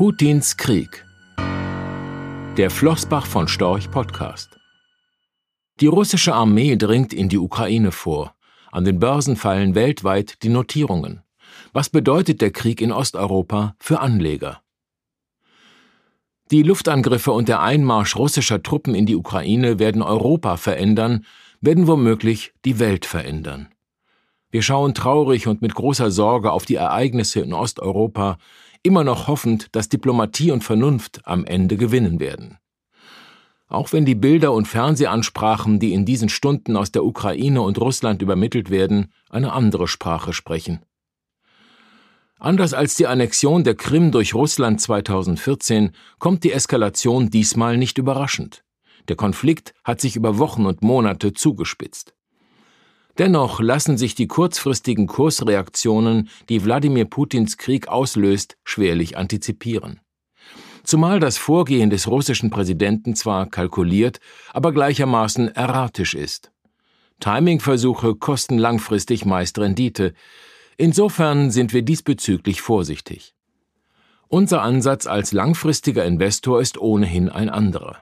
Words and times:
Putins 0.00 0.56
Krieg. 0.56 1.04
Der 2.56 2.70
Flossbach 2.70 3.26
von 3.26 3.48
Storch 3.48 3.90
Podcast. 3.90 4.58
Die 5.80 5.88
russische 5.88 6.32
Armee 6.32 6.76
dringt 6.76 7.12
in 7.12 7.28
die 7.28 7.36
Ukraine 7.36 7.92
vor. 7.92 8.34
An 8.72 8.86
den 8.86 8.98
Börsen 8.98 9.36
fallen 9.36 9.74
weltweit 9.74 10.42
die 10.42 10.48
Notierungen. 10.48 11.20
Was 11.74 11.90
bedeutet 11.90 12.40
der 12.40 12.50
Krieg 12.50 12.80
in 12.80 12.92
Osteuropa 12.92 13.76
für 13.78 14.00
Anleger? 14.00 14.62
Die 16.50 16.62
Luftangriffe 16.62 17.32
und 17.32 17.50
der 17.50 17.60
Einmarsch 17.60 18.16
russischer 18.16 18.62
Truppen 18.62 18.94
in 18.94 19.04
die 19.04 19.16
Ukraine 19.16 19.78
werden 19.78 20.00
Europa 20.00 20.56
verändern, 20.56 21.26
werden 21.60 21.86
womöglich 21.86 22.54
die 22.64 22.78
Welt 22.78 23.04
verändern. 23.04 23.68
Wir 24.50 24.62
schauen 24.62 24.94
traurig 24.94 25.46
und 25.46 25.60
mit 25.60 25.74
großer 25.74 26.10
Sorge 26.10 26.52
auf 26.52 26.64
die 26.64 26.74
Ereignisse 26.74 27.40
in 27.40 27.52
Osteuropa, 27.52 28.38
immer 28.82 29.04
noch 29.04 29.28
hoffend, 29.28 29.68
dass 29.72 29.88
Diplomatie 29.88 30.50
und 30.50 30.64
Vernunft 30.64 31.20
am 31.24 31.44
Ende 31.44 31.76
gewinnen 31.76 32.20
werden. 32.20 32.58
Auch 33.68 33.92
wenn 33.92 34.04
die 34.04 34.16
Bilder 34.16 34.52
und 34.52 34.66
Fernsehansprachen, 34.66 35.78
die 35.78 35.92
in 35.92 36.04
diesen 36.04 36.28
Stunden 36.28 36.76
aus 36.76 36.90
der 36.90 37.04
Ukraine 37.04 37.62
und 37.62 37.78
Russland 37.78 38.20
übermittelt 38.20 38.70
werden, 38.70 39.12
eine 39.28 39.52
andere 39.52 39.86
Sprache 39.86 40.32
sprechen. 40.32 40.80
Anders 42.38 42.72
als 42.72 42.94
die 42.94 43.06
Annexion 43.06 43.64
der 43.64 43.74
Krim 43.74 44.12
durch 44.12 44.34
Russland 44.34 44.80
2014 44.80 45.92
kommt 46.18 46.42
die 46.42 46.52
Eskalation 46.52 47.28
diesmal 47.28 47.76
nicht 47.76 47.98
überraschend. 47.98 48.64
Der 49.08 49.16
Konflikt 49.16 49.74
hat 49.84 50.00
sich 50.00 50.16
über 50.16 50.38
Wochen 50.38 50.66
und 50.66 50.82
Monate 50.82 51.32
zugespitzt. 51.32 52.14
Dennoch 53.20 53.60
lassen 53.60 53.98
sich 53.98 54.14
die 54.14 54.28
kurzfristigen 54.28 55.06
Kursreaktionen, 55.06 56.30
die 56.48 56.64
Wladimir 56.64 57.04
Putins 57.04 57.58
Krieg 57.58 57.86
auslöst, 57.86 58.56
schwerlich 58.64 59.18
antizipieren. 59.18 60.00
Zumal 60.84 61.20
das 61.20 61.36
Vorgehen 61.36 61.90
des 61.90 62.08
russischen 62.08 62.48
Präsidenten 62.48 63.14
zwar 63.14 63.44
kalkuliert, 63.44 64.20
aber 64.54 64.72
gleichermaßen 64.72 65.54
erratisch 65.54 66.14
ist. 66.14 66.50
Timingversuche 67.20 68.14
kosten 68.14 68.56
langfristig 68.56 69.26
meist 69.26 69.58
Rendite. 69.58 70.14
Insofern 70.78 71.50
sind 71.50 71.74
wir 71.74 71.82
diesbezüglich 71.82 72.62
vorsichtig. 72.62 73.34
Unser 74.28 74.62
Ansatz 74.62 75.06
als 75.06 75.32
langfristiger 75.32 76.06
Investor 76.06 76.58
ist 76.58 76.78
ohnehin 76.78 77.28
ein 77.28 77.50
anderer. 77.50 77.98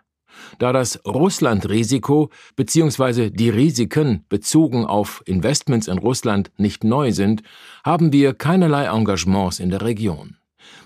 Da 0.58 0.72
das 0.72 1.00
Russland-Risiko 1.04 2.30
bzw. 2.56 3.30
die 3.30 3.50
Risiken 3.50 4.24
bezogen 4.28 4.84
auf 4.86 5.22
Investments 5.26 5.88
in 5.88 5.98
Russland 5.98 6.50
nicht 6.56 6.84
neu 6.84 7.12
sind, 7.12 7.42
haben 7.84 8.12
wir 8.12 8.34
keinerlei 8.34 8.86
Engagements 8.86 9.60
in 9.60 9.70
der 9.70 9.82
Region. 9.82 10.36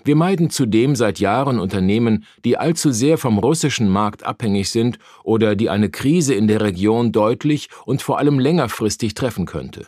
Wir 0.05 0.15
meiden 0.15 0.49
zudem 0.49 0.95
seit 0.95 1.19
Jahren 1.19 1.59
Unternehmen, 1.59 2.25
die 2.43 2.57
allzu 2.57 2.91
sehr 2.91 3.17
vom 3.17 3.37
russischen 3.37 3.89
Markt 3.89 4.23
abhängig 4.23 4.69
sind 4.69 4.99
oder 5.23 5.55
die 5.55 5.69
eine 5.69 5.89
Krise 5.89 6.33
in 6.33 6.47
der 6.47 6.61
Region 6.61 7.11
deutlich 7.11 7.69
und 7.85 8.01
vor 8.01 8.17
allem 8.17 8.39
längerfristig 8.39 9.13
treffen 9.13 9.45
könnte. 9.45 9.87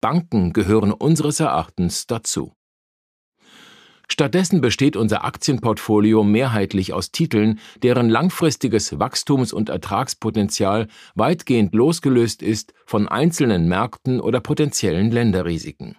Banken 0.00 0.52
gehören 0.52 0.92
unseres 0.92 1.40
Erachtens 1.40 2.06
dazu. 2.06 2.52
Stattdessen 4.08 4.60
besteht 4.60 4.96
unser 4.96 5.24
Aktienportfolio 5.24 6.24
mehrheitlich 6.24 6.92
aus 6.92 7.10
Titeln, 7.10 7.58
deren 7.82 8.08
langfristiges 8.08 8.98
Wachstums- 8.98 9.52
und 9.52 9.68
Ertragspotenzial 9.68 10.88
weitgehend 11.14 11.74
losgelöst 11.74 12.42
ist 12.42 12.74
von 12.86 13.08
einzelnen 13.08 13.68
Märkten 13.68 14.20
oder 14.20 14.40
potenziellen 14.40 15.10
Länderrisiken, 15.10 15.96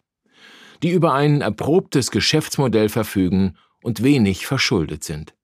die 0.83 0.91
über 0.91 1.13
ein 1.13 1.41
erprobtes 1.41 2.11
Geschäftsmodell 2.11 2.89
verfügen 2.89 3.57
und 3.83 4.03
wenig 4.03 4.47
verschuldet 4.47 5.03
sind. 5.03 5.34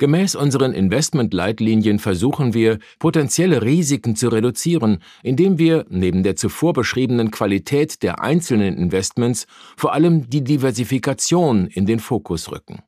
Gemäß 0.00 0.34
unseren 0.34 0.72
Investmentleitlinien 0.72 1.98
versuchen 1.98 2.54
wir, 2.54 2.78
potenzielle 2.98 3.60
Risiken 3.60 4.16
zu 4.16 4.28
reduzieren, 4.28 5.02
indem 5.22 5.58
wir, 5.58 5.84
neben 5.90 6.22
der 6.22 6.36
zuvor 6.36 6.72
beschriebenen 6.72 7.30
Qualität 7.30 8.02
der 8.02 8.22
einzelnen 8.22 8.78
Investments, 8.78 9.46
vor 9.76 9.92
allem 9.92 10.30
die 10.30 10.42
Diversifikation 10.42 11.66
in 11.66 11.84
den 11.84 12.00
Fokus 12.00 12.50
rücken. 12.50 12.78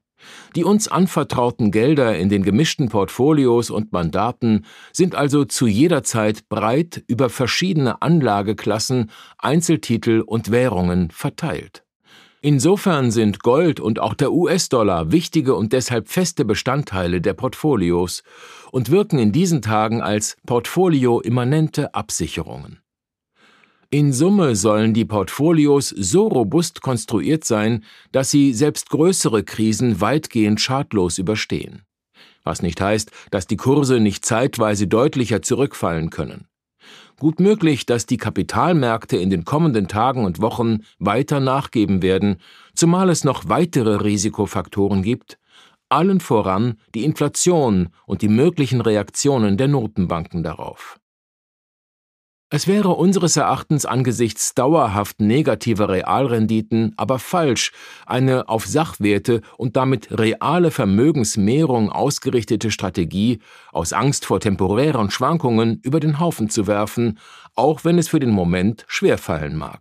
Die 0.56 0.64
uns 0.64 0.88
anvertrauten 0.88 1.70
Gelder 1.70 2.16
in 2.16 2.30
den 2.30 2.44
gemischten 2.44 2.88
Portfolios 2.88 3.68
und 3.68 3.92
Mandaten 3.92 4.64
sind 4.90 5.14
also 5.14 5.44
zu 5.44 5.66
jeder 5.66 6.04
Zeit 6.04 6.48
breit 6.48 7.04
über 7.08 7.28
verschiedene 7.28 8.00
Anlageklassen, 8.00 9.10
Einzeltitel 9.36 10.22
und 10.24 10.50
Währungen 10.50 11.10
verteilt. 11.10 11.84
Insofern 12.44 13.12
sind 13.12 13.44
Gold 13.44 13.78
und 13.78 14.00
auch 14.00 14.14
der 14.14 14.32
US-Dollar 14.32 15.12
wichtige 15.12 15.54
und 15.54 15.72
deshalb 15.72 16.08
feste 16.08 16.44
Bestandteile 16.44 17.20
der 17.20 17.34
Portfolios 17.34 18.24
und 18.72 18.90
wirken 18.90 19.20
in 19.20 19.30
diesen 19.30 19.62
Tagen 19.62 20.02
als 20.02 20.36
portfolioimmanente 20.44 21.94
Absicherungen. 21.94 22.80
In 23.90 24.12
Summe 24.12 24.56
sollen 24.56 24.92
die 24.92 25.04
Portfolios 25.04 25.90
so 25.90 26.26
robust 26.26 26.82
konstruiert 26.82 27.44
sein, 27.44 27.84
dass 28.10 28.32
sie 28.32 28.54
selbst 28.54 28.90
größere 28.90 29.44
Krisen 29.44 30.00
weitgehend 30.00 30.60
schadlos 30.60 31.18
überstehen. 31.18 31.82
Was 32.42 32.60
nicht 32.60 32.80
heißt, 32.80 33.12
dass 33.30 33.46
die 33.46 33.56
Kurse 33.56 34.00
nicht 34.00 34.24
zeitweise 34.24 34.88
deutlicher 34.88 35.42
zurückfallen 35.42 36.10
können. 36.10 36.48
Gut 37.18 37.40
möglich, 37.40 37.86
dass 37.86 38.06
die 38.06 38.16
Kapitalmärkte 38.16 39.16
in 39.16 39.30
den 39.30 39.44
kommenden 39.44 39.88
Tagen 39.88 40.24
und 40.24 40.40
Wochen 40.40 40.80
weiter 40.98 41.40
nachgeben 41.40 42.02
werden, 42.02 42.36
zumal 42.74 43.10
es 43.10 43.24
noch 43.24 43.48
weitere 43.48 43.96
Risikofaktoren 43.96 45.02
gibt, 45.02 45.38
allen 45.88 46.20
voran 46.20 46.78
die 46.94 47.04
Inflation 47.04 47.90
und 48.06 48.22
die 48.22 48.28
möglichen 48.28 48.80
Reaktionen 48.80 49.56
der 49.56 49.68
Notenbanken 49.68 50.42
darauf. 50.42 50.98
Es 52.54 52.66
wäre 52.66 52.90
unseres 52.90 53.38
Erachtens 53.38 53.86
angesichts 53.86 54.54
dauerhaft 54.54 55.22
negativer 55.22 55.88
Realrenditen 55.88 56.92
aber 56.98 57.18
falsch, 57.18 57.72
eine 58.04 58.50
auf 58.50 58.66
Sachwerte 58.66 59.40
und 59.56 59.74
damit 59.74 60.08
reale 60.10 60.70
Vermögensmehrung 60.70 61.90
ausgerichtete 61.90 62.70
Strategie 62.70 63.38
aus 63.72 63.94
Angst 63.94 64.26
vor 64.26 64.38
temporären 64.38 65.10
Schwankungen 65.10 65.80
über 65.82 65.98
den 65.98 66.20
Haufen 66.20 66.50
zu 66.50 66.66
werfen, 66.66 67.18
auch 67.54 67.86
wenn 67.86 67.96
es 67.96 68.08
für 68.08 68.20
den 68.20 68.32
Moment 68.32 68.84
schwerfallen 68.86 69.56
mag. 69.56 69.80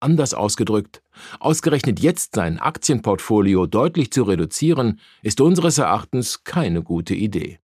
Anders 0.00 0.34
ausgedrückt, 0.34 1.02
ausgerechnet 1.38 1.98
jetzt 1.98 2.34
sein 2.34 2.58
Aktienportfolio 2.58 3.64
deutlich 3.66 4.12
zu 4.12 4.24
reduzieren, 4.24 5.00
ist 5.22 5.40
unseres 5.40 5.78
Erachtens 5.78 6.44
keine 6.44 6.82
gute 6.82 7.14
Idee. 7.14 7.58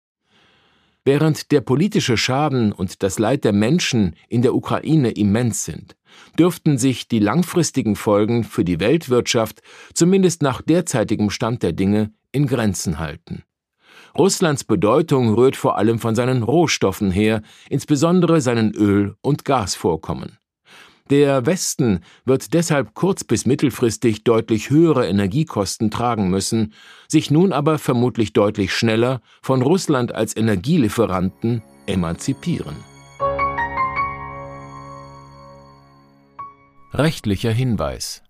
Während 1.06 1.52
der 1.52 1.60
politische 1.60 2.16
Schaden 2.16 2.72
und 2.72 3.04
das 3.04 3.20
Leid 3.20 3.44
der 3.44 3.52
Menschen 3.52 4.16
in 4.28 4.42
der 4.42 4.56
Ukraine 4.56 5.12
immens 5.12 5.64
sind, 5.64 5.94
dürften 6.36 6.78
sich 6.78 7.06
die 7.06 7.20
langfristigen 7.20 7.94
Folgen 7.94 8.42
für 8.42 8.64
die 8.64 8.80
Weltwirtschaft 8.80 9.62
zumindest 9.94 10.42
nach 10.42 10.62
derzeitigem 10.62 11.30
Stand 11.30 11.62
der 11.62 11.72
Dinge 11.72 12.12
in 12.32 12.48
Grenzen 12.48 12.98
halten. 12.98 13.44
Russlands 14.18 14.64
Bedeutung 14.64 15.32
rührt 15.34 15.54
vor 15.54 15.78
allem 15.78 16.00
von 16.00 16.16
seinen 16.16 16.42
Rohstoffen 16.42 17.12
her, 17.12 17.42
insbesondere 17.70 18.40
seinen 18.40 18.72
Öl- 18.72 19.14
und 19.20 19.44
Gasvorkommen. 19.44 20.38
Der 21.10 21.46
Westen 21.46 22.00
wird 22.24 22.52
deshalb 22.52 22.94
kurz- 22.94 23.24
bis 23.24 23.46
mittelfristig 23.46 24.24
deutlich 24.24 24.70
höhere 24.70 25.06
Energiekosten 25.06 25.90
tragen 25.90 26.30
müssen, 26.30 26.72
sich 27.06 27.30
nun 27.30 27.52
aber 27.52 27.78
vermutlich 27.78 28.32
deutlich 28.32 28.72
schneller 28.72 29.20
von 29.42 29.62
Russland 29.62 30.14
als 30.14 30.36
Energielieferanten 30.36 31.62
emanzipieren. 31.86 32.76
Rechtlicher 36.92 37.52
Hinweis 37.52 38.22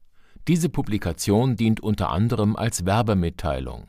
diese 0.48 0.69
Publikation 0.69 1.56
dient 1.56 1.80
unter 1.80 2.10
anderem 2.10 2.54
als 2.54 2.86
Werbemitteilung. 2.86 3.89